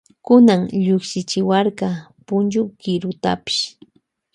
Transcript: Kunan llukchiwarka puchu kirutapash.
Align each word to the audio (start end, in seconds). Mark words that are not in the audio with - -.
Kunan 0.25 0.61
llukchiwarka 0.85 1.87
puchu 2.25 2.61
kirutapash. 2.81 3.61